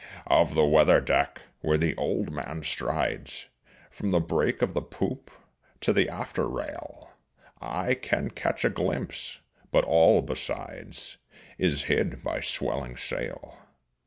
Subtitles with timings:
[0.25, 3.49] Of the weather deck where the old man strides,
[3.91, 5.29] From the break of the poop
[5.81, 7.11] to the after rail,
[7.61, 11.17] I can catch a glimpse, but all besides
[11.59, 13.59] Is hid by swelling sail.